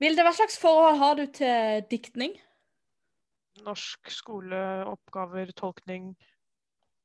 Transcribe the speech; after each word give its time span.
Vilde, 0.00 0.24
hva 0.24 0.32
slags 0.32 0.56
forhold 0.60 0.96
har 1.00 1.18
du 1.18 1.26
til 1.36 1.82
diktning? 1.90 2.32
Norsk 3.66 4.08
skole, 4.12 4.60
oppgaver, 4.88 5.52
tolkning. 5.56 6.14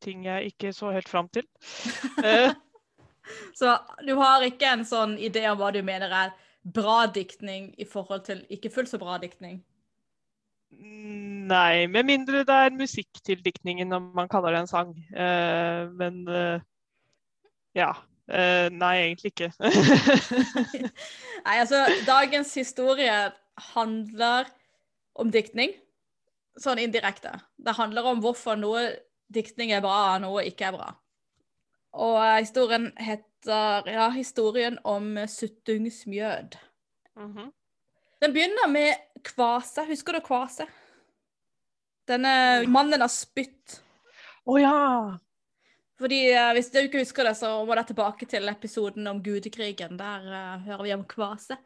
Ting 0.04 0.24
jeg 0.28 0.54
ikke 0.54 0.72
så 0.76 0.94
helt 0.96 1.10
fram 1.12 1.30
til. 1.30 1.48
Eh, 2.26 2.54
Så 3.58 3.72
du 4.06 4.14
har 4.20 4.44
ikke 4.46 4.70
en 4.70 4.84
sånn 4.86 5.16
idé 5.18 5.48
om 5.50 5.58
hva 5.58 5.72
du 5.74 5.80
mener 5.84 6.12
er 6.14 6.34
bra 6.62 7.08
diktning 7.10 7.72
i 7.82 7.88
forhold 7.90 8.22
til 8.28 8.44
ikke 8.54 8.70
fullt 8.74 8.92
så 8.92 9.00
bra 9.02 9.18
diktning? 9.22 9.64
Nei, 10.76 11.86
med 11.88 12.06
mindre 12.06 12.44
det 12.46 12.56
er 12.68 12.78
musikk 12.78 13.22
til 13.26 13.42
diktningen 13.46 13.90
når 13.90 14.06
man 14.18 14.30
kaller 14.32 14.54
det 14.54 14.64
en 14.64 14.70
sang. 14.70 14.94
Eh, 15.14 15.90
men 15.98 16.22
eh, 16.30 16.62
ja. 17.78 17.92
Eh, 18.26 18.68
nei, 18.74 18.96
egentlig 19.04 19.34
ikke. 19.36 19.52
Nei, 21.46 21.58
altså, 21.60 21.84
dagens 22.08 22.54
historie 22.58 23.18
handler 23.74 24.50
om 25.16 25.30
diktning, 25.32 25.76
sånn 26.58 26.82
indirekte. 26.82 27.36
Det 27.62 27.76
handler 27.78 28.10
om 28.10 28.24
hvorfor 28.24 28.58
noe 28.58 28.88
diktning 29.34 29.76
er 29.76 29.84
bra, 29.86 30.16
og 30.16 30.24
noe 30.26 30.46
ikke 30.50 30.72
er 30.72 30.78
bra. 30.78 30.90
Og 31.96 32.18
uh, 32.18 32.38
historien 32.42 32.90
heter 33.00 33.86
ja, 33.88 34.10
historien 34.12 34.80
om 34.84 35.16
Suttungsmjød'. 35.30 36.58
Mm 37.16 37.32
-hmm. 37.34 37.52
Den 38.22 38.34
begynner 38.34 38.68
med 38.68 38.94
Kvase. 39.24 39.86
Husker 39.86 40.14
du 40.14 40.20
Kvase? 40.20 40.66
Denne 42.08 42.68
mannen 42.68 43.02
av 43.02 43.08
spytt. 43.08 43.82
Å 44.46 44.58
ja! 44.58 45.20
Fordi 46.00 46.20
eh, 46.34 46.52
Hvis 46.58 46.72
du 46.74 46.80
ikke 46.82 47.04
husker 47.04 47.24
det, 47.30 47.36
så 47.40 47.52
må 47.64 47.72
dere 47.76 47.88
tilbake 47.88 48.28
til 48.28 48.50
episoden 48.52 49.08
om 49.08 49.22
gudekrigen. 49.24 49.98
Der 50.00 50.26
eh, 50.28 50.66
hører 50.68 50.84
vi 50.84 50.94
om 50.98 51.06
Kvase. 51.08 51.58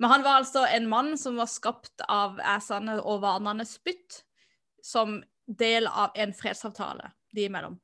Men 0.00 0.10
han 0.10 0.24
var 0.24 0.40
altså 0.40 0.64
en 0.66 0.88
mann 0.88 1.16
som 1.20 1.36
var 1.36 1.50
skapt 1.50 2.02
av 2.08 2.40
æsene 2.40 2.96
og 3.04 3.20
vanene 3.22 3.66
spytt, 3.68 4.22
som 4.82 5.18
del 5.46 5.86
av 5.86 6.16
en 6.16 6.32
fredsavtale 6.32 7.10
de 7.36 7.44
imellom. 7.46 7.76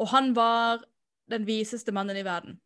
Og 0.00 0.08
han 0.10 0.32
var 0.34 0.82
den 1.30 1.46
viseste 1.46 1.92
mannen 1.94 2.18
i 2.18 2.26
verden. 2.26 2.58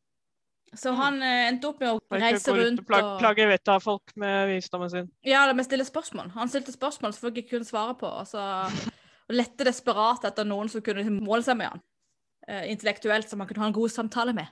Så 0.75 0.91
Mm. 0.91 0.97
han 0.97 1.23
eh, 1.23 1.49
endte 1.49 1.69
opp 1.69 1.81
med 1.81 1.93
å 1.93 2.01
reise 2.11 2.51
rundt 2.57 2.81
og 2.81 2.87
plag, 2.87 3.19
plage 3.21 3.47
vettet 3.47 3.69
av 3.69 3.83
folk 3.85 4.17
med 4.17 4.49
visdommen 4.49 4.91
sin. 4.91 5.11
Ja, 5.23 5.47
det 5.47 5.55
med 5.55 5.69
stille 5.69 5.85
spørsmål. 5.85 6.33
Han 6.35 6.49
stilte 6.51 6.73
spørsmål 6.73 7.13
som 7.15 7.29
folk 7.29 7.37
ikke 7.39 7.59
kunne 7.59 7.69
svare 7.69 7.95
på. 7.95 8.09
Og 8.09 8.27
så 8.27 8.43
og 9.25 9.33
lette 9.37 9.65
desperat 9.65 10.25
etter 10.29 10.45
noen 10.45 10.69
som 10.69 10.83
kunne 10.85 11.05
måle 11.15 11.45
seg 11.47 11.57
med 11.57 11.71
han. 11.73 11.83
Eh, 12.49 12.71
intellektuelt, 12.71 13.29
som 13.29 13.39
man 13.39 13.49
kunne 13.49 13.61
ha 13.61 13.67
en 13.67 13.73
god 13.73 13.89
samtale 13.91 14.33
med. 14.37 14.47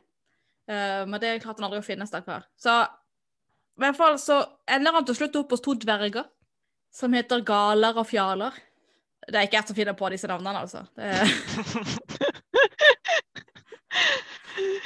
Uh, 0.70 1.02
men 1.10 1.20
det 1.20 1.42
klarte 1.42 1.60
han 1.60 1.66
aldri 1.66 1.80
å 1.82 1.84
finne, 1.84 2.06
stakkar. 2.08 2.46
Så 2.56 2.70
i 2.86 3.82
hvert 3.82 3.98
fall 3.98 4.18
så 4.20 4.38
ender 4.70 4.94
han 4.96 5.04
til 5.04 5.16
slutt 5.18 5.36
opp 5.40 5.50
hos 5.52 5.60
to 5.64 5.74
dverger 5.76 6.24
som 6.94 7.12
heter 7.12 7.42
Galer 7.44 7.98
og 7.98 8.06
Fjaler. 8.08 8.52
Det 9.26 9.36
er 9.36 9.44
ikke 9.48 9.58
jeg 9.58 9.68
som 9.68 9.76
finner 9.76 9.96
på 9.98 10.08
disse 10.14 10.30
navnene, 10.30 10.62
altså. 10.62 10.80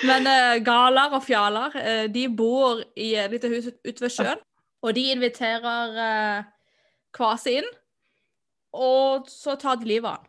Men 0.08 0.26
uh, 0.26 0.56
Galer 0.66 1.14
og 1.14 1.22
Fjaler 1.24 1.70
uh, 1.78 2.06
de 2.10 2.26
bor 2.32 2.82
i 2.98 3.14
et 3.20 3.30
lite 3.30 3.48
hus 3.52 3.70
ut- 3.70 3.80
ute 3.86 4.02
ved 4.08 4.12
sjøen. 4.16 4.40
Og 4.82 4.94
de 4.98 5.10
inviterer 5.14 5.84
uh, 6.00 6.44
Kvase 7.14 7.50
inn, 7.60 7.68
og 8.76 9.30
så 9.30 9.54
tar 9.60 9.78
de 9.80 9.86
livet 9.88 10.10
av 10.10 10.18
han. 10.18 10.26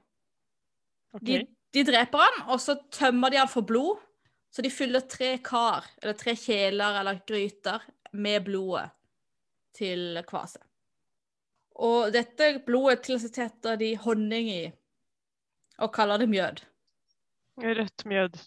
Ok. 1.18 1.26
De, 1.26 1.57
de 1.74 1.84
dreper 1.84 2.22
han, 2.22 2.44
og 2.52 2.62
så 2.64 2.78
tømmer 2.94 3.32
de 3.32 3.42
han 3.42 3.52
for 3.52 3.66
blod. 3.68 4.04
Så 4.54 4.64
de 4.64 4.72
fyller 4.72 5.04
tre 5.06 5.36
kar, 5.44 5.86
eller 6.02 6.16
tre 6.18 6.34
kjeler 6.40 7.02
eller 7.02 7.20
gryter, 7.28 7.84
med 8.12 8.46
blodet 8.48 8.88
til 9.78 10.22
Kvase. 10.26 10.62
Og 11.78 12.14
dette 12.16 12.56
blodet 12.66 13.04
tilsetter 13.06 13.78
de 13.78 13.92
honning 14.02 14.50
i, 14.50 14.64
og 15.78 15.92
kaller 15.94 16.24
det 16.24 16.30
mjød. 16.32 16.64
Rødt 17.62 18.06
mjød. 18.10 18.40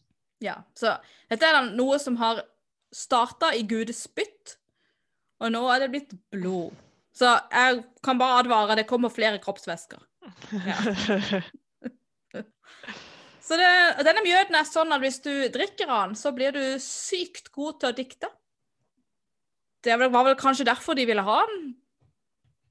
Ja, 0.42 0.56
så 0.74 0.96
dette 1.30 1.46
er 1.46 1.68
noe 1.76 1.98
som 2.02 2.16
har 2.18 2.42
starta 2.90 3.52
i 3.54 3.62
Gudes 3.68 4.02
spytt, 4.08 4.56
og 5.38 5.52
nå 5.54 5.62
er 5.70 5.84
det 5.84 5.92
blitt 5.92 6.16
blod. 6.32 6.74
Så 7.14 7.36
jeg 7.52 7.84
kan 8.02 8.18
bare 8.18 8.40
advare, 8.40 8.80
det 8.80 8.88
kommer 8.90 9.12
flere 9.12 9.38
kroppsvæsker. 9.42 10.00
Så 13.40 13.56
det, 13.56 13.68
denne 14.04 14.22
mjøden 14.24 14.56
er 14.58 14.68
sånn 14.68 14.92
at 14.92 15.02
hvis 15.02 15.20
du 15.24 15.32
drikker 15.52 15.88
den, 15.88 16.14
så 16.18 16.32
blir 16.36 16.54
du 16.54 16.62
sykt 16.82 17.50
god 17.54 17.80
til 17.80 17.90
å 17.90 17.96
dikte. 17.96 18.30
Det 19.84 19.96
var 19.96 20.12
vel 20.12 20.36
kanskje 20.38 20.68
derfor 20.68 20.98
de 20.98 21.06
ville 21.08 21.24
ha 21.24 21.38
den. 21.48 21.70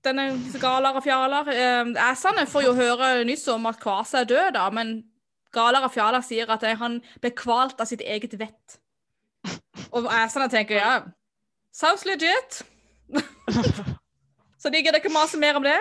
Denne 0.06 0.28
Galar 0.62 0.96
og 0.96 1.04
Fjalar. 1.04 1.50
Eh, 1.52 1.90
Æsene 2.06 2.46
får 2.48 2.68
jo 2.68 2.76
høre 2.78 3.26
nyss 3.28 3.48
om 3.52 3.66
at 3.68 3.82
Kvase 3.82 4.22
er 4.22 4.30
død, 4.30 4.52
da, 4.56 4.68
men 4.72 5.00
Galar 5.52 5.88
og 5.88 5.94
Fjalar 5.94 6.22
sier 6.26 6.50
at 6.54 6.64
han 6.80 7.00
ble 7.22 7.34
kvalt 7.36 7.82
av 7.82 7.90
sitt 7.90 8.06
eget 8.06 8.38
vett. 8.40 8.78
Og 9.96 10.06
æsene 10.14 10.50
tenker 10.52 10.78
ja, 10.78 10.94
sounds 11.74 12.06
legit. 12.06 12.62
Så 14.62 14.70
de 14.70 14.82
gidder 14.84 15.00
ikke 15.00 15.14
mase 15.14 15.40
mer 15.42 15.58
om 15.58 15.66
det. 15.66 15.78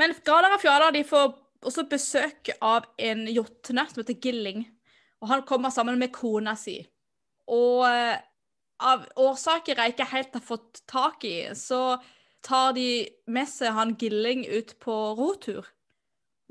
Men 0.00 0.14
Galar 0.24 0.54
og 0.56 0.62
Fjalar 0.62 0.94
de 0.94 1.04
får 1.04 1.34
også 1.66 1.86
besøk 1.90 2.50
av 2.60 2.86
en 2.98 3.26
jotne 3.30 3.84
som 3.88 4.02
heter 4.02 4.18
Gilling. 4.22 4.64
Og 5.22 5.30
han 5.30 5.44
kommer 5.46 5.70
sammen 5.70 6.00
med 6.00 6.12
kona 6.14 6.56
si. 6.58 6.80
Og 7.52 7.84
eh, 7.86 8.18
av 8.82 9.04
årsaker 9.20 9.78
jeg 9.78 9.94
ikke 9.94 10.10
helt 10.10 10.34
har 10.38 10.44
fått 10.44 10.82
tak 10.90 11.24
i, 11.28 11.36
så 11.54 12.00
tar 12.42 12.74
de 12.74 13.04
med 13.30 13.48
seg 13.50 13.74
han 13.76 13.94
Gilling 13.98 14.44
ut 14.50 14.74
på 14.82 14.96
rotur. 15.18 15.68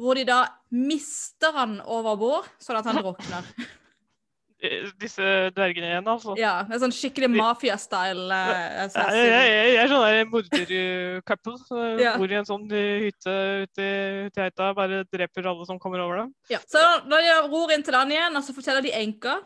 Hvor 0.01 0.17
de 0.17 0.23
da 0.25 0.45
mister 0.73 1.53
han 1.53 1.79
over 1.83 2.17
bord, 2.17 2.49
sånn 2.63 2.79
at 2.79 2.88
han 2.89 3.01
drukner. 3.03 3.51
Eh, 4.61 4.89
Disse 5.01 5.23
dvergene 5.55 5.88
igjen, 5.89 6.07
altså. 6.11 6.35
Ja, 6.38 6.51
er 6.69 6.81
sånn 6.83 6.94
skikkelig 6.94 7.31
mafia-style. 7.33 8.27
eh, 8.29 8.75
Jeg, 8.77 8.91
jeg, 8.94 9.29
jeg, 9.31 9.72
jeg 9.73 9.79
er 9.81 9.89
sånn 9.89 10.03
der 10.05 10.29
morder-couple 10.29 11.55
som 11.66 11.99
Ja. 11.99 12.13
bor 12.17 12.29
i 12.31 12.38
en 12.38 12.45
sånn 12.45 12.67
eh, 12.72 13.07
hytte 13.07 13.35
ute 13.66 13.88
i 13.88 14.29
heita, 14.38 14.72
bare 14.77 15.01
dreper 15.09 15.49
alle 15.49 15.66
som 15.66 15.79
kommer 15.81 16.03
over 16.05 16.22
dem. 16.22 16.33
Ja. 16.53 16.59
Så 16.69 16.79
når 17.09 17.25
de 17.25 17.35
ror 17.49 17.73
inn 17.73 17.83
til 17.83 17.94
land 17.97 18.13
igjen, 18.13 18.38
og 18.38 18.45
så 18.45 18.53
forteller 18.55 18.85
de 18.85 18.94
enka 19.01 19.39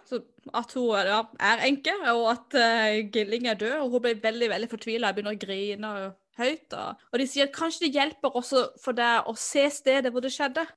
at 0.54 0.76
hun 0.78 1.08
ja, 1.08 1.22
er 1.40 1.64
enke, 1.66 1.94
og 2.12 2.28
at 2.36 2.54
uh, 2.60 3.00
Gilling 3.12 3.48
er 3.50 3.56
død. 3.58 3.80
Og 3.82 3.96
hun 3.96 4.02
blir 4.04 4.20
veldig 4.22 4.50
veldig 4.52 4.70
fortvila 4.70 5.10
og 5.10 5.16
begynner 5.18 5.34
å 5.34 5.42
grine 5.42 5.92
høyt. 6.38 6.74
Og, 6.76 7.06
og 7.12 7.20
de 7.22 7.26
sier 7.32 7.48
at 7.48 7.56
kanskje 7.56 7.88
det 7.88 7.96
hjelper 7.96 8.36
også 8.38 8.68
for 8.84 8.94
deg 8.98 9.26
å 9.26 9.34
se 9.40 9.64
stedet 9.74 10.12
hvor 10.14 10.22
det 10.22 10.34
skjedde. 10.36 10.68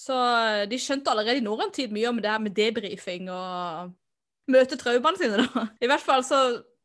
Så 0.00 0.16
eh, 0.16 0.64
de 0.70 0.78
skjønte 0.80 1.12
allerede 1.12 1.42
i 1.42 1.44
norrøn 1.44 1.72
tid 1.76 1.92
mye 1.92 2.08
om 2.08 2.20
det 2.22 2.30
her 2.32 2.40
med 2.42 2.56
debrifing 2.56 3.28
og 3.32 3.92
møte 4.50 4.78
traumene 4.80 5.20
sine, 5.20 5.44
da. 5.44 5.66
I 5.82 5.90
hvert 5.90 6.04
fall 6.04 6.24
så 6.26 6.40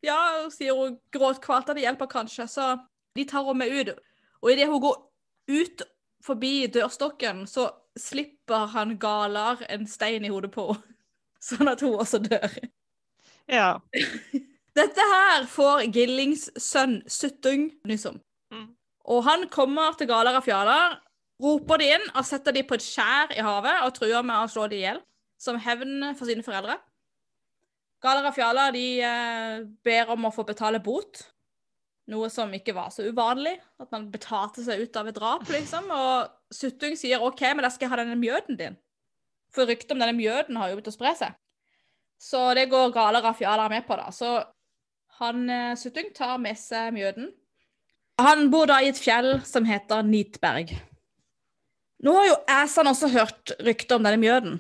ja, 0.06 0.18
sier 0.54 0.76
hun 0.78 0.98
gråtkvalt 1.16 1.72
at 1.72 1.80
det 1.80 1.86
hjelper 1.86 2.12
kanskje, 2.12 2.48
så 2.52 2.74
de 3.16 3.26
tar 3.28 3.46
henne 3.48 3.64
med 3.64 3.72
ut. 3.74 3.94
Og 4.44 4.52
idet 4.52 4.68
hun 4.70 4.84
går 4.84 4.98
ut 5.56 5.86
forbi 6.26 6.68
dørstokken, 6.74 7.46
så 7.50 7.70
slipper 7.98 8.68
han 8.74 8.98
Galar 9.00 9.64
en 9.70 9.88
stein 9.88 10.26
i 10.26 10.34
hodet 10.34 10.52
på 10.54 10.70
henne. 10.74 10.92
Sånn 11.46 11.70
at 11.70 11.82
hun 11.86 12.00
også 12.02 12.18
dør. 12.24 12.54
Ja. 13.52 13.78
Dette 14.80 15.04
her 15.12 15.44
får 15.46 15.84
Gillings 15.94 16.48
sønn 16.58 17.04
Suttung 17.12 17.68
nyss 17.86 18.08
om. 18.10 18.18
Mm. 18.50 18.72
Og 19.14 19.20
han 19.28 19.46
kommer 19.54 19.94
til 20.00 20.10
Galar 20.10 20.40
og 20.40 20.48
Fjalar, 20.48 20.96
roper 21.42 21.82
de 21.82 21.92
inn 21.98 22.10
og 22.14 22.26
setter 22.28 22.56
de 22.56 22.64
på 22.68 22.78
et 22.78 22.86
skjær 22.86 23.34
i 23.36 23.44
havet 23.44 23.84
og 23.86 23.94
truer 23.98 24.26
med 24.26 24.38
å 24.40 24.52
slå 24.52 24.68
de 24.72 24.80
i 24.80 24.86
hjel, 24.86 25.02
som 25.42 25.60
hevn 25.60 26.12
for 26.16 26.30
sine 26.30 26.46
foreldre. 26.46 26.78
Galar 28.04 28.28
og 28.30 28.36
Fjalar 28.36 28.74
de 28.76 28.86
eh, 29.04 29.64
ber 29.86 30.12
om 30.14 30.28
å 30.28 30.34
få 30.34 30.46
betale 30.48 30.82
bot, 30.84 31.24
noe 32.12 32.30
som 32.30 32.52
ikke 32.54 32.76
var 32.76 32.92
så 32.94 33.08
uvanlig, 33.08 33.56
at 33.82 33.90
man 33.94 34.10
betalte 34.14 34.62
seg 34.66 34.84
ut 34.84 35.00
av 35.00 35.10
et 35.10 35.18
drap, 35.18 35.48
liksom. 35.50 35.90
Og 35.90 36.54
Suttung 36.54 36.94
sier 37.00 37.24
OK, 37.26 37.42
men 37.56 37.66
da 37.66 37.72
skal 37.74 37.88
jeg 37.88 37.94
ha 37.96 38.02
denne 38.04 38.20
mjøden 38.20 38.60
din. 38.60 38.78
For 39.56 39.66
ryktet 39.66 39.96
om 39.96 40.04
denne 40.04 40.14
mjøden 40.18 40.60
har 40.60 40.70
jo 40.70 40.78
begynt 40.78 40.92
å 40.92 40.96
spre 40.96 41.16
seg. 41.18 41.40
Så 42.22 42.42
det 42.58 42.68
går 42.72 42.94
Gale 42.96 43.24
og 43.24 43.40
Fjalar 43.40 43.74
med 43.74 43.88
på, 43.88 43.98
da. 43.98 44.12
Så 44.14 44.38
han 45.20 45.50
eh, 45.50 45.74
Suttung 45.80 46.12
tar 46.16 46.38
med 46.44 46.60
seg 46.60 46.94
mjøden. 46.96 47.32
Han 48.22 48.52
bor 48.54 48.70
da 48.70 48.80
i 48.84 48.92
et 48.94 49.00
fjell 49.00 49.40
som 49.48 49.66
heter 49.68 50.06
Nitberg. 50.06 50.76
Nå 52.04 52.14
har 52.18 52.28
jo 52.28 52.38
æsene 52.52 52.92
også 52.92 53.10
hørt 53.14 53.54
rykter 53.64 53.98
om 53.98 54.06
denne 54.06 54.20
mjøden. 54.20 54.60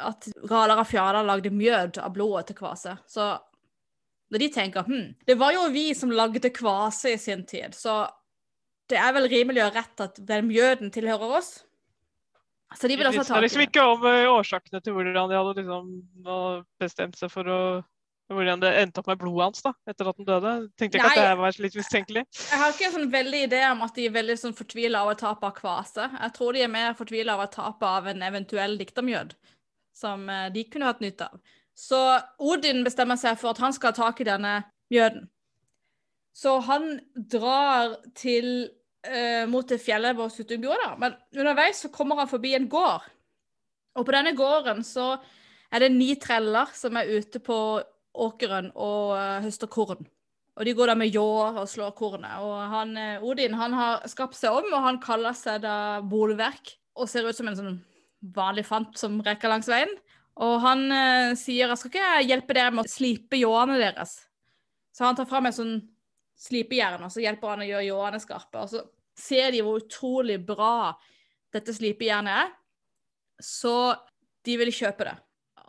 At 0.00 0.28
Galar 0.48 0.80
og 0.80 0.88
Fjalar 0.88 1.26
lagde 1.26 1.52
mjød 1.52 2.00
av 2.00 2.14
blodet 2.14 2.48
til 2.48 2.60
Kvase. 2.62 2.96
Så 3.10 3.34
når 4.30 4.44
de 4.44 4.48
tenker 4.54 4.86
hm, 4.86 5.08
det 5.26 5.36
var 5.38 5.52
jo 5.56 5.68
vi 5.74 5.90
som 5.98 6.12
lagde 6.14 6.52
Kvase 6.54 7.14
i 7.14 7.20
sin 7.20 7.44
tid, 7.46 7.74
så 7.76 8.04
det 8.90 8.98
er 8.98 9.12
vel 9.14 9.28
rimelig 9.30 9.62
og 9.66 9.76
rett 9.76 10.02
at 10.02 10.16
den 10.26 10.48
mjøden 10.48 10.90
tilhører 10.94 11.36
oss. 11.38 11.50
Så 12.78 12.88
de 12.88 12.96
vil 12.98 13.06
også 13.06 13.24
ta 13.26 13.36
tak 13.36 13.44
liksom 13.44 13.60
i 13.60 13.64
det. 13.64 13.70
ikke 13.70 13.84
om 13.86 14.04
eh, 14.06 14.30
årsakene 14.30 14.80
til 14.82 14.94
hvordan 14.94 15.30
de 15.30 15.38
hadde 15.38 15.54
liksom 15.58 15.88
bestemt 16.78 17.18
seg 17.18 17.32
for 17.32 17.50
å 17.50 17.60
hvordan 18.36 18.62
det 18.62 18.70
endte 18.80 19.02
opp 19.02 19.08
med 19.10 19.20
blodet 19.20 19.46
hans 19.48 19.64
da, 19.64 19.72
etter 19.90 20.10
at 20.10 20.18
han 20.20 20.28
døde. 20.28 20.52
Tenkte 20.78 21.00
ikke 21.00 21.08
Nei. 21.08 21.14
at 21.18 21.30
det 21.30 21.38
var 21.40 21.60
litt 21.64 21.78
mistenkelig. 21.78 22.24
Jeg 22.38 22.60
har 22.62 22.74
ikke 22.74 22.86
en 22.88 22.96
sånn 22.96 23.12
veldig 23.12 23.40
idé 23.46 23.62
om 23.68 23.82
at 23.86 23.96
de 23.96 24.06
er 24.06 24.14
veldig 24.14 24.36
sånn 24.40 24.56
fortvila 24.58 25.04
over 25.06 25.18
tapet 25.20 25.48
av 25.48 25.56
kvase. 25.56 26.06
Jeg 26.14 26.34
tror 26.36 26.56
de 26.56 26.64
er 26.66 26.72
mer 26.72 26.98
fortvila 26.98 27.38
over 27.38 27.50
tapet 27.54 27.88
av 27.90 28.10
en 28.12 28.26
eventuell 28.28 28.76
diktermjød, 28.80 29.34
som 30.02 30.28
eh, 30.30 30.48
de 30.54 30.66
kunne 30.70 30.90
hatt 30.90 31.02
nytte 31.04 31.30
av. 31.30 31.56
Så 31.80 31.98
Odin 32.42 32.84
bestemmer 32.84 33.18
seg 33.20 33.38
for 33.40 33.54
at 33.54 33.62
han 33.62 33.74
skal 33.74 33.94
ha 33.94 33.98
tak 33.98 34.20
i 34.20 34.28
denne 34.28 34.58
mjøden. 34.92 35.28
Så 36.36 36.58
han 36.66 36.92
drar 37.14 37.96
til 38.18 38.68
uh, 39.06 39.46
mot 39.50 39.66
det 39.68 39.80
fjellet 39.82 40.16
hvor 40.18 40.30
Suttum 40.32 40.62
bor, 40.64 40.78
da. 40.78 40.92
Men 41.00 41.16
underveis 41.36 41.82
så 41.84 41.90
kommer 41.92 42.20
han 42.20 42.30
forbi 42.30 42.54
en 42.56 42.68
gård. 42.70 43.06
Og 43.98 44.06
på 44.06 44.14
denne 44.14 44.34
gården 44.38 44.84
så 44.86 45.14
er 45.70 45.84
det 45.84 45.92
ni 45.94 46.12
treller 46.20 46.70
som 46.74 46.98
er 46.98 47.10
ute 47.16 47.40
på 47.42 47.56
åkeren 48.14 48.70
og 48.74 49.14
uh, 49.16 49.42
høster 49.44 49.70
korn. 49.70 50.06
Og 50.58 50.66
de 50.66 50.74
går 50.76 50.90
da 50.90 50.96
med 50.98 51.14
ljåer 51.14 51.60
og 51.62 51.68
slår 51.70 51.94
kornet. 51.96 52.42
Og 52.44 52.56
han, 52.72 52.90
eh, 52.98 53.22
Odin 53.24 53.54
han 53.56 53.72
har 53.72 54.02
skapt 54.10 54.36
seg 54.36 54.52
om, 54.52 54.66
og 54.74 54.82
han 54.84 54.98
kaller 55.00 55.32
seg 55.36 55.62
da 55.64 56.02
Bolverk. 56.04 56.74
Og 57.00 57.08
ser 57.08 57.24
ut 57.24 57.36
som 57.38 57.48
en 57.48 57.56
sånn 57.56 57.78
vanlig 58.36 58.66
fant 58.68 58.98
som 58.98 59.20
rekker 59.24 59.48
langs 59.48 59.70
veien. 59.70 59.92
Og 60.40 60.58
han 60.64 60.84
uh, 60.92 61.32
sier 61.38 61.70
jeg 61.70 61.80
skal 61.80 61.92
ikke 61.94 62.26
hjelpe 62.26 62.56
dere 62.56 62.74
med 62.74 62.84
å 62.84 62.92
slipe 62.92 63.40
ljåene 63.40 63.78
deres. 63.80 64.18
Så 64.92 65.06
han 65.06 65.16
tar 65.16 65.28
fram 65.30 65.48
et 65.48 65.56
sånn 65.56 65.78
slipejern, 66.40 67.06
og 67.06 67.12
så 67.12 67.22
hjelper 67.22 67.54
han 67.54 67.64
å 67.64 67.68
gjøre 67.70 67.86
ljåene 67.86 68.20
skarpe. 68.20 68.64
Og 68.64 68.72
så 68.72 68.84
ser 69.16 69.54
de 69.54 69.62
hvor 69.64 69.80
utrolig 69.80 70.38
bra 70.44 70.92
dette 71.54 71.72
slipejernet 71.76 72.44
er. 72.44 72.54
Så 73.40 73.74
de 74.44 74.56
vil 74.60 74.72
kjøpe 74.74 75.08
det. 75.08 75.16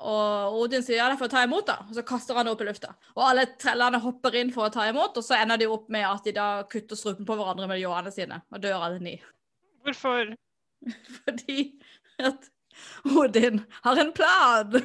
Og 0.02 0.62
Odin 0.64 0.84
sier 0.86 0.98
ja, 0.98 1.10
jeg 1.14 1.30
ta 1.30 1.44
imot, 1.46 1.68
da. 1.68 1.78
Og 1.88 1.98
så 1.98 2.04
kaster 2.08 2.38
han 2.38 2.48
det 2.48 2.56
opp 2.56 2.64
i 2.64 2.68
lufta. 2.70 2.94
Og 3.16 3.26
alle 3.28 3.46
trellene 3.62 4.00
hopper 4.02 4.38
inn 4.40 4.54
for 4.54 4.68
å 4.68 4.74
ta 4.74 4.88
imot, 4.90 5.20
og 5.20 5.26
så 5.26 5.38
ender 5.38 5.62
de 5.62 5.68
opp 5.70 5.92
med 5.94 6.08
at 6.08 6.26
de 6.26 6.34
da 6.36 6.48
kutter 6.72 7.00
strupen 7.00 7.28
på 7.28 7.38
hverandre 7.38 7.70
med 7.70 7.82
ljåene 7.82 8.14
sine. 8.14 8.42
Og 8.50 8.64
dør 8.64 8.88
alle 8.88 9.04
ni. 9.04 9.18
Hvorfor? 9.86 10.34
Fordi 11.20 11.68
at 12.22 12.50
Odin 13.14 13.62
har 13.86 14.02
en 14.02 14.12
plan. 14.16 14.80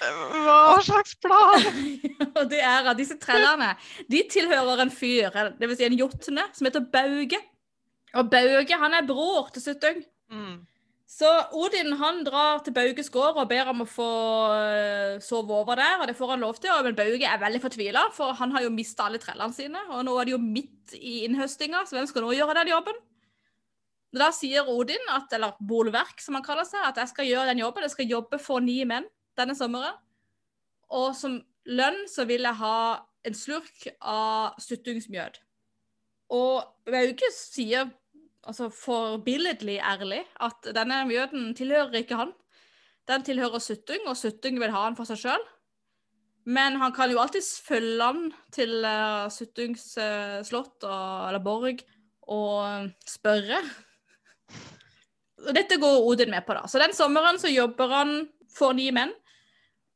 Hva 0.00 0.78
slags 0.84 1.14
plan? 1.22 1.66
og 2.38 2.48
det 2.50 2.62
er 2.64 2.88
at 2.90 2.98
disse 2.98 3.18
trellene 3.22 3.74
de 4.10 4.22
tilhører 4.30 4.82
en 4.82 4.92
fyr, 4.92 5.36
dvs. 5.60 5.76
Si 5.78 5.86
en 5.86 6.00
jotne, 6.00 6.46
som 6.56 6.68
heter 6.68 6.88
Bauge. 6.92 7.40
Og 8.16 8.32
Bauge 8.32 8.80
han 8.80 8.96
er 8.96 9.06
bror 9.06 9.52
til 9.54 9.64
Suttung. 9.64 10.02
Mm. 10.32 10.64
Så 11.06 11.28
Odin 11.54 11.92
han 12.00 12.24
drar 12.26 12.64
til 12.66 12.74
Bauges 12.74 13.08
gård 13.14 13.38
og 13.38 13.46
ber 13.48 13.68
om 13.70 13.84
å 13.84 13.86
få 13.86 14.08
øh, 14.58 15.18
sove 15.22 15.54
over 15.54 15.78
der. 15.78 16.00
og 16.00 16.08
Det 16.10 16.16
får 16.18 16.32
han 16.34 16.42
lov 16.42 16.56
til, 16.58 16.72
men 16.82 16.96
Bauge 16.98 17.28
er 17.30 17.42
veldig 17.42 17.60
fortvila, 17.62 18.08
for 18.14 18.34
han 18.40 18.50
har 18.56 18.64
jo 18.64 18.72
mista 18.74 19.06
alle 19.06 19.20
trellene 19.22 19.54
sine. 19.54 19.84
Og 19.94 20.02
nå 20.06 20.16
er 20.18 20.26
de 20.26 20.34
jo 20.34 20.40
midt 20.42 20.96
i 20.98 21.20
innhøstinga, 21.28 21.84
så 21.86 21.96
hvem 21.96 22.08
skal 22.10 22.26
nå 22.26 22.32
gjøre 22.34 22.56
den 22.58 22.72
jobben? 22.74 22.98
Da 24.16 24.32
sier 24.34 24.66
Odin, 24.70 25.02
at, 25.14 25.30
eller 25.36 25.54
Bolverk 25.62 26.22
som 26.24 26.38
han 26.38 26.44
kaller 26.46 26.66
seg, 26.66 26.82
at 26.88 26.98
jeg 26.98 27.12
skal 27.12 27.28
gjøre 27.28 27.52
den 27.52 27.62
jobben. 27.62 27.86
Jeg 27.86 27.94
skal 27.94 28.10
jobbe 28.10 28.40
for 28.42 28.64
ni 28.64 28.80
menn 28.88 29.06
denne 29.38 29.54
sommeren. 29.58 29.98
Og 30.90 31.12
som 31.18 31.38
lønn 31.66 32.02
så 32.10 32.26
vil 32.26 32.46
jeg 32.46 32.58
ha 32.62 32.78
en 33.26 33.34
slurk 33.36 33.86
av 34.00 34.58
suttungsmjød. 34.62 35.38
Og 36.34 36.66
Bauge 36.90 37.30
sier 37.34 37.90
altså 38.46 38.68
forbilledlig 38.72 39.78
ærlig 39.82 40.22
at 40.42 40.70
denne 40.76 41.02
mjøden 41.08 41.52
tilhører 41.58 42.00
ikke 42.00 42.18
han. 42.20 42.32
Den 43.06 43.22
tilhører 43.26 43.62
Suttung, 43.62 44.06
og 44.06 44.16
Suttung 44.18 44.58
vil 44.60 44.72
ha 44.74 44.86
han 44.86 44.96
for 44.98 45.08
seg 45.08 45.20
sjøl. 45.20 45.44
Men 46.46 46.78
han 46.78 46.94
kan 46.94 47.10
jo 47.10 47.18
alltids 47.18 47.56
følge 47.66 48.02
han 48.02 48.30
til 48.54 48.78
uh, 48.86 49.26
Suttungs 49.34 49.92
uh, 49.98 50.42
slott 50.46 50.86
og, 50.86 51.28
eller 51.28 51.42
borg 51.42 51.82
og 52.30 52.90
spørre. 53.06 53.60
Og 55.46 55.52
dette 55.54 55.78
går 55.82 56.06
Odin 56.06 56.30
med 56.30 56.46
på, 56.46 56.54
da. 56.54 56.66
Så 56.70 56.82
den 56.82 56.94
sommeren 56.94 57.38
så 57.42 57.50
jobber 57.50 57.92
han 57.92 58.12
for 58.54 58.74
ni 58.78 58.88
menn. 58.94 59.12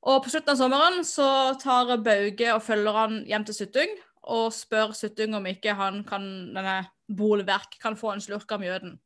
Og 0.00 0.22
på 0.24 0.32
slutten 0.32 0.54
av 0.54 0.58
sommeren 0.58 1.04
så 1.04 1.28
tar 1.60 1.98
Bauge 2.02 2.54
og 2.54 2.62
følger 2.64 2.96
han 2.96 3.18
hjem 3.28 3.44
til 3.46 3.58
Suttung 3.62 3.98
og 4.30 4.50
spør 4.54 4.94
Suttung 4.96 5.34
om 5.36 5.46
ikke 5.48 5.74
han 5.76 6.02
kan, 6.08 6.24
denne 6.54 6.82
Bolverk 7.10 7.78
kan 7.82 7.98
få 7.98 8.14
en 8.14 8.22
slurk 8.22 8.50
av 8.54 8.62
mjøden. 8.62 8.96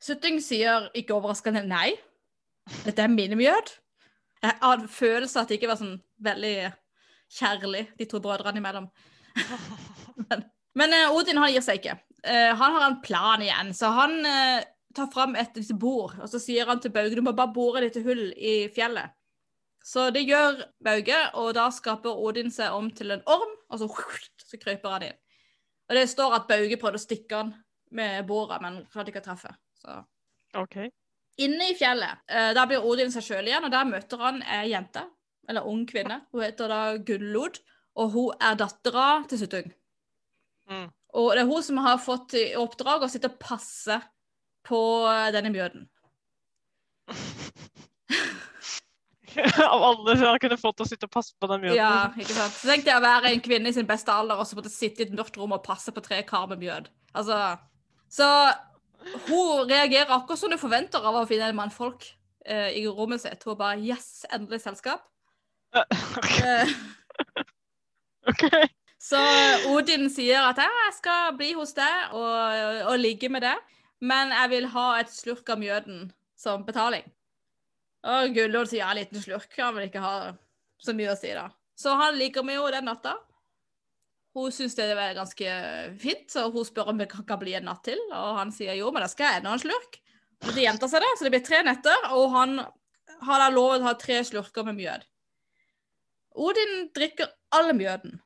Sutting 0.00 0.40
sier 0.44 0.88
ikke 0.96 1.16
overraskende 1.16 1.64
nei. 1.66 1.94
Dette 2.84 3.04
er 3.04 3.12
min 3.12 3.36
mjød. 3.38 3.74
Jeg 4.40 4.56
hadde 4.62 4.88
følelse 4.88 5.40
at 5.40 5.50
det 5.50 5.58
ikke 5.58 5.72
var 5.72 5.80
sånn 5.80 5.98
veldig 6.24 6.54
kjærlig, 7.30 7.84
de 7.98 8.06
to 8.08 8.20
brødrene 8.24 8.60
imellom. 8.62 8.88
men 10.28 10.48
men 10.78 10.92
eh, 10.94 11.14
Odin 11.14 11.40
han 11.40 11.52
gir 11.52 11.64
seg 11.64 11.80
ikke. 11.80 11.96
Eh, 12.22 12.50
han 12.56 12.76
har 12.76 12.86
en 12.86 13.00
plan 13.04 13.42
igjen, 13.42 13.72
så 13.76 13.90
han 13.96 14.18
eh, 14.26 14.66
tar 14.96 15.10
fram 15.14 15.36
et 15.38 15.56
lite 15.58 15.76
bord, 15.78 16.16
og 16.20 16.30
så 16.30 16.40
sier 16.42 16.68
han 16.70 16.82
til 16.82 16.92
Bauge 16.94 17.16
du 17.16 17.24
må 17.24 17.34
bare 17.36 17.54
bore 17.54 17.80
et 17.80 17.88
lite 17.88 18.04
hull 18.06 18.30
i 18.36 18.54
fjellet. 18.74 19.16
Så 19.84 20.10
det 20.14 20.26
gjør 20.28 20.60
Bauge, 20.84 21.18
og 21.40 21.54
da 21.56 21.70
skaper 21.72 22.18
Odin 22.26 22.52
seg 22.52 22.74
om 22.76 22.90
til 22.94 23.14
en 23.14 23.24
orm, 23.30 23.56
og 23.70 23.82
så, 23.82 23.90
så 24.50 24.60
kryper 24.60 24.96
han 24.96 25.08
inn. 25.10 25.20
Og 25.90 25.96
det 25.98 26.06
står 26.06 26.36
at 26.36 26.46
Bauge 26.46 26.78
prøvde 26.78 27.00
å 27.00 27.02
stikke 27.02 27.38
han 27.40 27.52
med 27.98 28.22
båra, 28.28 28.60
men 28.62 28.84
klarte 28.92 29.10
ikke 29.10 29.24
å 29.24 29.26
treffe. 29.26 29.50
Så. 29.82 29.96
Okay. 30.60 30.92
Inne 31.42 31.72
i 31.72 31.74
fjellet, 31.74 32.22
eh, 32.30 32.52
der 32.54 32.68
blir 32.70 32.86
Odin 32.86 33.10
seg 33.10 33.26
sjøl 33.26 33.48
igjen, 33.48 33.66
og 33.66 33.72
der 33.74 33.88
møter 33.88 34.22
han 34.22 34.38
ei 34.42 34.70
jente, 34.70 35.02
eller 35.50 35.66
ung 35.66 35.82
kvinne. 35.88 36.20
Hun 36.30 36.44
heter 36.44 36.70
da 36.70 36.80
Gunnlod, 36.96 37.58
og 37.98 38.14
hun 38.14 38.42
er 38.46 38.58
dattera 38.60 39.08
til 39.26 39.42
Suttung. 39.42 39.72
Mm. 40.70 40.86
Og 41.18 41.32
det 41.34 41.42
er 41.42 41.50
hun 41.50 41.62
som 41.66 41.80
har 41.82 41.98
fått 41.98 42.36
i 42.38 42.44
oppdrag 42.58 43.02
å 43.02 43.10
sitte 43.10 43.32
og 43.32 43.40
passe 43.42 43.98
på 44.66 44.80
eh, 45.10 45.30
denne 45.34 45.50
mjøden. 45.50 45.88
Av 49.72 49.82
alle 49.84 50.16
som 50.18 50.38
kunne 50.42 50.58
fått 50.60 50.78
til 50.80 50.86
å 50.86 50.90
sitte 50.90 51.08
og 51.08 51.14
passe 51.14 51.34
på 51.38 51.48
den 51.50 51.64
mjøden. 51.64 51.78
Ja, 51.78 52.10
ikke 52.16 52.36
sant? 52.36 52.54
Så 52.56 52.70
tenkte 52.70 52.92
jeg 52.92 53.00
å 53.00 53.04
være 53.04 53.32
en 53.32 53.42
kvinne 53.44 53.70
i 53.70 53.76
sin 53.76 53.88
beste 53.88 54.14
alder 54.14 54.40
og 54.40 54.48
så 54.48 54.58
måtte 54.58 54.72
sitte 54.72 55.04
i 55.04 55.08
et 55.08 55.14
mørkt 55.16 55.38
rom 55.40 55.54
og 55.56 55.62
passe 55.66 55.92
på 55.94 56.02
tre 56.04 56.20
kar 56.28 56.48
med 56.50 56.62
mjød. 56.62 56.90
Altså, 57.18 57.38
så 58.10 58.26
hun 59.28 59.70
reagerer 59.70 60.12
akkurat 60.14 60.40
som 60.40 60.52
du 60.52 60.58
forventer 60.60 61.04
av 61.04 61.20
å 61.20 61.26
finne 61.28 61.50
en 61.50 61.58
mannfolk 61.58 62.06
eh, 62.44 62.76
i 62.80 62.84
rommet 62.88 63.22
sitt. 63.22 63.44
Hun 63.46 63.58
bare 63.60 63.80
Yes, 63.80 64.26
endelig 64.32 64.62
selskap. 64.64 65.06
OK. 65.76 66.36
Eh, 66.42 66.74
okay. 68.32 68.66
så 69.00 69.20
Odin 69.70 70.08
sier 70.12 70.42
at 70.48 70.58
jeg 70.60 70.96
skal 70.98 71.36
bli 71.38 71.52
hos 71.58 71.76
deg 71.78 72.16
og, 72.18 72.90
og 72.90 72.98
ligge 73.00 73.30
med 73.32 73.46
deg, 73.46 73.62
men 74.02 74.34
jeg 74.34 74.52
vil 74.56 74.68
ha 74.74 74.88
et 75.00 75.12
slurk 75.12 75.48
av 75.52 75.60
mjøden 75.62 76.10
som 76.40 76.64
betaling. 76.66 77.06
Og 78.08 78.36
Gullod 78.36 78.70
sier 78.70 78.84
ja, 78.84 78.92
en 78.92 79.00
liten 79.00 79.20
slurk, 79.20 79.52
han 79.58 79.74
vil 79.76 79.88
ikke 79.90 80.04
ha 80.04 80.14
så 80.80 80.94
mye 80.96 81.12
å 81.12 81.18
si, 81.18 81.32
da. 81.36 81.50
Så 81.76 81.92
han 81.96 82.16
liker 82.16 82.44
meg 82.46 82.56
jo 82.56 82.70
den 82.72 82.88
natta. 82.88 83.16
Hun 84.36 84.52
syns 84.54 84.76
det 84.78 84.86
er 84.94 85.16
ganske 85.16 85.54
fint, 86.00 86.26
så 86.30 86.46
hun 86.52 86.64
spør 86.66 86.92
om 86.92 87.00
det 87.00 87.08
kan 87.10 87.40
bli 87.40 87.56
en 87.58 87.66
natt 87.68 87.82
til. 87.88 88.00
Og 88.14 88.38
han 88.38 88.52
sier 88.54 88.76
jo, 88.78 88.92
men 88.94 89.04
da 89.04 89.10
skal 89.10 89.26
jeg 89.26 89.42
enda 89.42 89.54
en 89.56 89.62
slurk. 89.62 89.98
Og 90.46 90.52
det 90.54 90.64
gjentar 90.64 90.88
seg, 90.92 91.04
det, 91.04 91.14
så 91.18 91.26
det 91.26 91.32
blir 91.34 91.44
tre 91.44 91.62
netter, 91.66 92.06
og 92.16 92.30
han 92.32 92.60
har 93.26 93.42
da 93.42 93.48
til 93.50 93.60
å 93.60 93.80
ha 93.84 93.94
tre 94.00 94.20
slurker 94.24 94.64
med 94.68 94.78
mjød. 94.78 95.04
Odin 96.40 96.74
drikker 96.96 97.32
all 97.56 97.72
mjøden, 97.76 98.20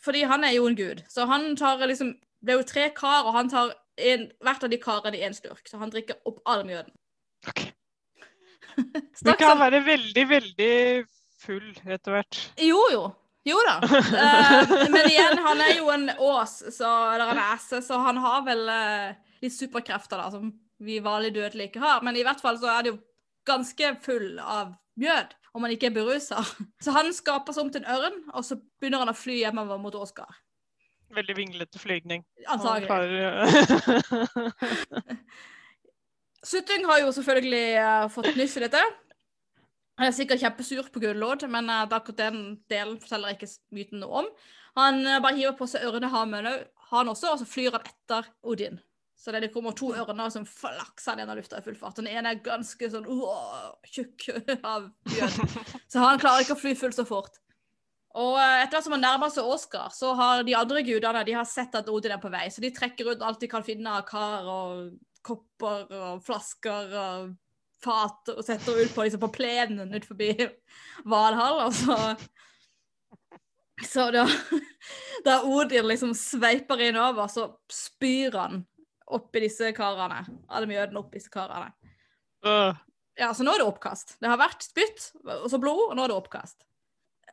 fordi 0.00 0.22
han 0.30 0.46
er 0.46 0.54
jo 0.54 0.68
en 0.70 0.78
gud. 0.78 1.02
Så 1.10 1.26
han 1.28 1.52
tar 1.58 1.82
liksom 1.84 2.16
Det 2.40 2.54
er 2.54 2.56
jo 2.56 2.64
tre 2.64 2.86
kar, 2.96 3.26
og 3.28 3.34
han 3.36 3.50
tar 3.52 3.74
en, 4.00 4.22
hvert 4.40 4.62
av 4.64 4.70
de 4.72 4.78
karene 4.80 5.18
i 5.18 5.26
én 5.26 5.34
slurk. 5.36 5.66
Så 5.68 5.76
han 5.76 5.90
drikker 5.92 6.22
opp 6.24 6.38
all 6.48 6.64
mjøden. 6.64 6.94
Ok. 7.50 7.66
Du 9.24 9.32
kan 9.38 9.58
være 9.60 9.82
veldig, 9.86 10.24
veldig 10.30 10.74
full 11.40 11.68
etter 11.86 12.16
hvert. 12.16 12.40
Jo, 12.60 12.80
jo. 12.92 13.04
Jo 13.48 13.56
da. 13.64 13.78
Eh, 14.20 14.72
men 14.92 15.06
igjen, 15.08 15.38
han 15.40 15.62
er 15.64 15.78
jo 15.78 15.88
en 15.92 16.10
ås, 16.20 16.58
så, 16.76 16.88
eller 17.14 17.32
en 17.32 17.40
esse, 17.54 17.80
så 17.86 18.00
han 18.04 18.18
har 18.20 18.42
vel 18.44 18.66
eh, 18.68 19.14
litt 19.40 19.56
superkrefter 19.56 20.20
da, 20.20 20.28
som 20.34 20.50
vi 20.84 20.98
vanlig 21.04 21.32
dødelige 21.36 21.72
ikke 21.72 21.84
har. 21.84 22.04
Men 22.04 22.18
i 22.18 22.24
hvert 22.26 22.42
fall 22.42 22.60
så 22.60 22.68
er 22.74 22.84
det 22.84 22.92
jo 22.92 22.98
ganske 23.48 23.94
full 24.04 24.36
av 24.44 24.74
mjød, 25.00 25.32
om 25.56 25.64
han 25.64 25.74
ikke 25.74 25.88
er 25.88 25.96
berusa. 25.96 26.44
Så 26.84 26.92
han 26.96 27.08
skaper 27.16 27.56
seg 27.56 27.64
om 27.64 27.72
til 27.72 27.84
en 27.84 27.92
ørn, 27.96 28.20
og 28.34 28.44
så 28.46 28.60
begynner 28.80 29.06
han 29.06 29.14
å 29.14 29.16
fly 29.16 29.40
hjemover 29.40 29.80
mot 29.80 29.96
Åsgard. 29.96 30.36
Veldig 31.10 31.34
vinglete 31.34 31.80
flygning. 31.82 32.22
Antagelig. 32.46 32.86
Suttung 36.46 36.86
har 36.88 37.02
jo 37.02 37.12
selvfølgelig 37.12 37.64
uh, 37.84 38.08
fått 38.12 38.32
nyss 38.38 38.56
i 38.56 38.64
dette. 38.64 38.80
Han 40.00 40.08
er 40.08 40.14
sikkert 40.16 40.40
kjempesur 40.40 40.86
på 40.92 41.02
Gunnlod, 41.02 41.44
men 41.52 41.68
uh, 41.68 41.84
akkurat 41.84 42.22
den 42.22 42.38
delen 42.72 42.96
forteller 43.02 43.34
ikke 43.34 43.50
myten 43.76 44.00
noe 44.00 44.22
om. 44.22 44.30
Han 44.80 45.02
uh, 45.04 45.18
bare 45.20 45.36
hiver 45.36 45.58
på 45.58 45.68
seg 45.68 45.84
ørnehammen 45.90 46.48
han 46.90 47.10
også, 47.12 47.34
og 47.34 47.42
så 47.42 47.48
flyr 47.48 47.76
han 47.76 47.84
etter 47.84 48.30
Odin. 48.42 48.80
Så 49.20 49.34
det 49.36 49.50
kommer 49.52 49.76
to 49.76 49.90
ørner 49.92 50.32
som 50.32 50.46
flakser 50.48 51.20
gjennom 51.20 51.36
lufta 51.36 51.60
i 51.60 51.64
full 51.66 51.76
fart. 51.76 51.98
Den 52.00 52.08
ene 52.08 52.32
er 52.32 52.40
ganske 52.40 52.88
sånn 52.88 53.04
uh, 53.04 53.68
tjukk 53.84 54.30
av 54.72 54.88
bjørn. 55.12 55.54
Så 55.92 56.00
han 56.00 56.22
klarer 56.22 56.46
ikke 56.46 56.56
å 56.56 56.62
fly 56.62 56.72
fullt 56.78 56.96
så 56.96 57.04
fort. 57.04 57.36
Og 58.18 58.38
eh, 58.40 58.62
etter 58.64 58.74
hvert 58.74 58.86
som 58.88 58.94
han 58.96 59.04
nærmer 59.04 59.30
seg 59.30 59.46
Oscar, 59.46 59.92
så 59.94 60.14
har 60.18 60.40
de 60.42 60.56
andre 60.58 60.82
gudene 60.82 61.22
de 61.26 61.36
har 61.36 61.46
sett 61.46 61.76
at 61.78 61.90
Odin 61.92 62.16
er 62.16 62.22
på 62.22 62.32
vei, 62.32 62.48
så 62.50 62.62
de 62.64 62.72
trekker 62.74 63.12
ut 63.12 63.22
alt 63.22 63.38
de 63.42 63.48
kan 63.50 63.62
finne 63.62 63.92
av 64.00 64.02
kar 64.08 64.48
og 64.50 64.88
kopper 65.26 65.90
og 65.94 66.24
flasker 66.24 66.94
og 67.00 67.30
fat 67.80 68.32
og 68.34 68.42
setter 68.44 68.82
ut 68.82 68.92
på, 68.94 69.04
liksom, 69.06 69.22
på 69.22 69.32
plenen 69.34 69.94
ut 69.94 70.06
forbi 70.08 70.34
Valhall, 71.08 71.64
og 71.66 71.74
så 71.76 71.96
Så 73.80 74.10
da, 74.12 74.26
da 75.24 75.38
Odin 75.48 75.86
liksom 75.88 76.10
sveiper 76.12 76.82
innover, 76.84 77.30
så 77.32 77.46
spyr 77.72 78.36
han 78.36 78.58
oppi 79.08 79.40
disse 79.46 79.70
karene. 79.72 80.20
Alle 80.52 80.68
mjødene 80.68 81.00
oppi 81.00 81.16
disse 81.16 81.32
karene. 81.32 81.72
Øh. 82.44 82.76
Ja, 83.16 83.32
så 83.34 83.44
nå 83.44 83.54
er 83.54 83.62
det 83.62 83.68
oppkast. 83.68 84.18
Det 84.20 84.28
har 84.28 84.36
vært 84.40 84.64
spytt, 84.64 85.10
og 85.24 85.48
så 85.52 85.58
blod, 85.60 85.90
og 85.90 85.96
nå 85.96 86.04
er 86.04 86.12
det 86.12 86.18
oppkast. 86.20 86.60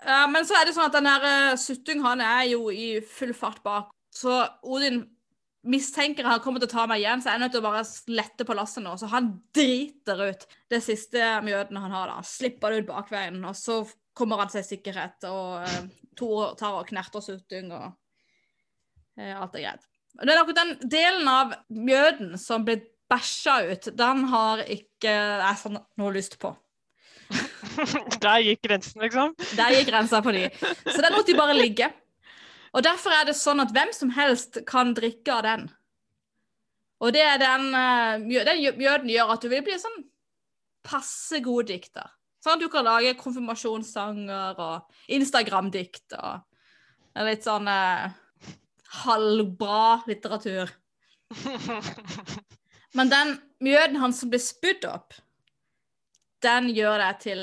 Eh, 0.01 0.25
men 0.31 0.47
så 0.47 0.57
er 0.57 0.67
det 0.67 0.75
sånn 0.75 0.89
at 0.89 0.97
den 0.97 1.07
der 1.07 1.27
uh, 1.27 1.59
Suttung 1.59 2.03
han 2.05 2.23
er 2.23 2.47
jo 2.51 2.71
i 2.73 2.97
full 3.03 3.33
fart 3.37 3.61
bak. 3.65 3.91
Så 4.13 4.39
Odin 4.63 5.03
mistenker 5.67 6.27
han 6.27 6.41
kommer 6.43 6.61
til 6.63 6.69
å 6.69 6.73
ta 6.73 6.85
meg 6.89 7.01
igjen, 7.01 7.21
så 7.21 7.31
jeg 7.31 7.39
er 7.39 7.43
nødt 7.45 7.55
til 7.55 7.63
å 7.63 7.67
bare 7.67 7.83
lette 8.15 8.47
på 8.47 8.55
lasset 8.57 8.83
nå. 8.85 8.95
Så 8.99 9.09
han 9.11 9.29
driter 9.55 10.23
ut 10.29 10.47
det 10.71 10.81
siste 10.85 11.29
mjøden 11.45 11.79
han 11.81 11.95
har, 11.95 12.11
da. 12.11 12.25
Slipper 12.25 12.73
det 12.73 12.83
ut 12.83 12.91
bakveien. 12.91 13.39
Og 13.47 13.55
så 13.57 13.81
kommer 14.17 14.41
han 14.41 14.51
seg 14.53 14.65
i 14.65 14.69
sikkerhet, 14.71 15.27
og 15.29 15.67
uh, 15.67 15.79
Thor 16.17 16.55
tar 16.59 16.79
og 16.79 16.87
knerter 16.89 17.23
Suttung, 17.23 17.71
og 17.75 17.91
uh, 19.19 19.33
alt 19.37 19.57
er 19.59 19.67
greit. 19.67 19.89
Det 20.17 20.33
er 20.33 20.39
akkurat 20.41 20.63
den 20.63 20.89
delen 20.89 21.27
av 21.29 21.53
mjøden 21.69 22.37
som 22.41 22.65
blir 22.65 22.81
bæsja 23.07 23.59
ut, 23.69 23.91
den 23.95 24.25
har 24.31 24.63
ikke 24.65 25.11
jeg 25.11 25.59
sånn 25.61 25.77
noe 25.99 26.15
lyst 26.15 26.39
på. 26.41 26.51
Der 28.23 28.41
gikk 28.43 28.63
grensen, 28.65 29.03
liksom. 29.03 29.35
Der 29.59 29.75
gikk 29.75 29.89
grensa 29.91 30.21
på 30.23 30.33
de. 30.35 30.47
Så 30.57 30.99
den 31.03 31.13
måtte 31.13 31.31
de 31.31 31.37
bare 31.37 31.55
ligge. 31.57 31.89
Og 32.75 32.83
derfor 32.83 33.15
er 33.15 33.27
det 33.29 33.37
sånn 33.39 33.63
at 33.63 33.71
hvem 33.75 33.93
som 33.95 34.11
helst 34.15 34.61
kan 34.67 34.93
drikke 34.97 35.33
av 35.37 35.45
den. 35.47 35.65
Og 37.03 37.13
det 37.13 37.23
er 37.23 37.39
den, 37.41 37.69
uh, 37.71 38.17
den 38.47 38.63
mjøden 38.79 39.11
gjør 39.11 39.33
at 39.35 39.43
du 39.43 39.51
vil 39.51 39.63
bli 39.65 39.77
sånn 39.79 40.01
passe 40.87 41.41
god 41.45 41.69
dikter. 41.69 42.07
Sånn 42.43 42.57
at 42.57 42.63
du 42.63 42.69
kan 42.71 42.85
lage 42.87 43.17
konfirmasjonssanger 43.19 44.59
og 44.61 45.13
Instagram-dikt 45.13 46.15
og 46.17 47.25
litt 47.27 47.45
sånn 47.47 47.67
eh, 47.67 48.13
halvbra 49.03 50.03
litteratur. 50.07 50.71
Men 52.97 53.11
den 53.11 53.33
mjøden 53.63 53.97
hans 53.99 54.21
som 54.21 54.31
blir 54.31 54.43
spydd 54.43 54.85
opp, 54.87 55.17
den 56.45 56.69
gjør 56.71 57.01
deg 57.01 57.23
til 57.23 57.41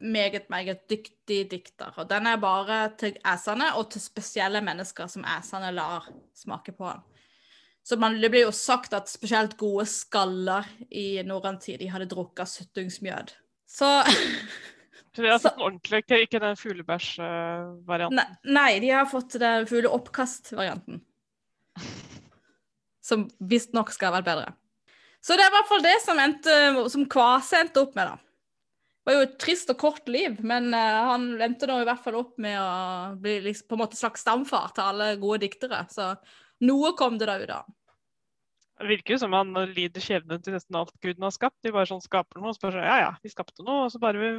meget, 0.00 0.48
meget 0.50 0.90
dyktig 0.90 1.50
dikter. 1.50 1.92
Og 1.96 2.08
den 2.10 2.26
er 2.26 2.40
bare 2.40 2.90
til 2.98 3.16
æsene 3.26 3.74
og 3.76 3.90
til 3.92 4.00
spesielle 4.00 4.60
mennesker 4.64 5.06
som 5.06 5.26
æsene 5.28 5.72
lar 5.72 6.08
smake 6.34 6.72
på 6.72 6.88
den. 6.92 7.04
Så 7.84 7.96
man, 7.96 8.20
Det 8.22 8.30
blir 8.30 8.44
jo 8.44 8.50
sagt 8.50 8.92
at 8.92 9.08
spesielt 9.08 9.56
gode 9.56 9.86
skaller 9.86 10.64
i 10.90 11.22
norrøn 11.24 11.58
tid 11.58 11.78
de 11.78 11.90
hadde 11.90 12.08
drukket 12.08 12.48
suttungsmjød. 12.48 13.32
Så 13.68 14.02
Så 15.16 15.22
de 15.22 15.30
har 15.30 15.38
fått 15.38 15.56
den 15.56 15.64
ordentlige, 15.66 16.20
ikke 16.22 16.38
den 16.38 16.56
fuglebæsjvarianten? 16.56 18.20
Nei, 18.20 18.52
nei, 18.54 18.78
de 18.84 18.90
har 18.92 19.08
fått 19.10 19.34
den 19.40 19.64
fugleoppkastvarianten. 19.66 21.00
Som 23.08 23.24
visstnok 23.40 23.90
skal 23.90 24.12
være 24.14 24.26
bedre. 24.28 24.52
Så 25.24 25.34
det 25.34 25.42
er 25.42 25.50
i 25.50 25.56
hvert 25.56 25.70
fall 25.72 25.82
det 25.82 25.96
som, 26.04 26.20
endte, 26.22 26.54
som 26.92 27.06
Kvase 27.10 27.64
endte 27.64 27.82
opp 27.82 27.96
med, 27.98 28.12
da. 28.12 28.27
Var 29.08 29.16
jo 29.16 29.24
et 29.24 29.38
trist 29.40 29.70
og 29.72 29.78
kort 29.80 30.08
liv, 30.10 30.34
men 30.44 30.68
uh, 30.76 31.08
han 31.14 31.30
endte 31.40 31.64
nå 31.64 31.78
i 31.80 31.86
hvert 31.88 32.02
fall 32.04 32.18
opp 32.18 32.34
med 32.44 32.58
å 32.60 33.16
bli 33.16 33.38
liksom, 33.46 33.70
på 33.70 33.78
en 33.78 33.80
måte 33.80 33.96
slags 33.96 34.20
stamfar 34.20 34.74
til 34.76 34.84
alle 34.84 35.14
gode 35.22 35.46
diktere. 35.46 35.80
Så 35.88 36.10
noe 36.68 36.90
kom 36.98 37.16
det 37.16 37.30
da 37.30 37.38
ut 37.40 37.54
av. 37.56 37.70
Det 38.78 38.90
virker 38.92 39.16
jo 39.16 39.20
som 39.24 39.32
han 39.34 39.56
lider 39.72 40.04
skjebnen 40.04 40.42
til 40.44 40.54
nesten 40.54 40.76
alt 40.76 40.92
guden 41.00 41.24
har 41.24 41.32
skapt. 41.34 41.56
De 41.64 41.72
bare 41.72 41.88
sånn 41.88 42.04
skaper 42.04 42.38
noe, 42.38 42.52
og 42.52 42.58
spør 42.58 42.76
sånn 42.76 42.84
Ja 42.84 42.98
ja, 43.06 43.08
vi 43.24 43.32
skapte 43.32 43.64
noe, 43.64 43.86
og 43.86 43.94
så 43.94 44.02
bare 44.02 44.34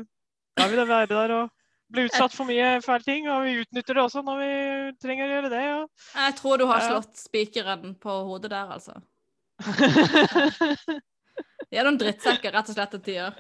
lar 0.60 0.70
vi 0.70 0.80
det 0.80 0.88
være 0.88 1.10
der 1.12 1.34
og 1.40 1.50
blir 1.90 2.06
utsatt 2.06 2.38
for 2.38 2.46
mye 2.46 2.78
fæle 2.86 3.04
ting. 3.10 3.26
Og 3.26 3.48
vi 3.48 3.58
utnytter 3.64 3.98
det 3.98 4.06
også 4.06 4.24
når 4.24 4.44
vi 4.44 4.54
trenger 5.02 5.26
å 5.26 5.34
gjøre 5.34 5.54
det. 5.56 5.64
Ja. 5.66 5.80
Jeg 6.28 6.38
tror 6.40 6.62
du 6.62 6.68
har 6.70 6.86
slått 6.86 7.18
spikeren 7.20 7.98
på 8.00 8.22
hodet 8.30 8.54
der, 8.54 8.78
altså. 8.78 9.02
De 11.72 11.78
er 11.78 11.86
noen 11.86 12.00
drittsekker, 12.02 12.54
rett 12.56 12.70
og 12.72 12.76
slett, 12.76 12.92
til 12.96 13.02
tider. 13.06 13.32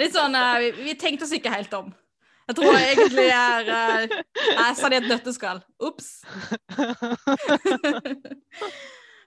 Litt 0.00 0.14
sånn 0.16 0.34
uh, 0.34 0.58
vi, 0.62 0.70
vi, 0.82 0.94
tenkte 0.98 1.26
oss 1.28 1.34
ikke 1.36 1.52
helt 1.54 1.74
om. 1.78 1.92
Jeg 2.48 2.56
tror 2.56 2.78
jeg 2.78 2.94
egentlig 2.94 3.26
er 3.28 3.68
uh, 3.68 4.14
Jeg 4.48 4.78
sa 4.78 4.88
det 4.88 4.98
i 4.98 5.02
et 5.02 5.10
nøtteskall. 5.12 5.60
Ops. 5.84 6.08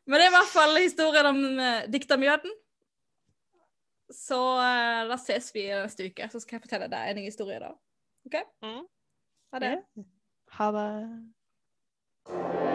Men 0.10 0.18
det 0.18 0.26
er 0.26 0.32
i 0.32 0.36
hvert 0.36 0.52
fall 0.52 0.82
historien 0.82 1.30
om 1.30 1.40
uh, 1.62 1.84
diktermjøden. 1.94 2.56
Så 4.12 4.40
uh, 4.58 5.08
da 5.08 5.18
ses 5.22 5.52
vi 5.56 5.70
neste 5.72 6.10
uke, 6.10 6.28
så 6.34 6.42
skal 6.42 6.58
jeg 6.58 6.66
fortelle 6.66 6.90
deg 6.92 7.14
en 7.14 7.24
historie 7.24 7.62
da. 7.62 7.72
OK? 8.28 8.42
Mm. 8.66 8.82
Ha 9.54 9.64
det. 9.64 9.76
Ha 10.58 10.74
det. 10.76 12.71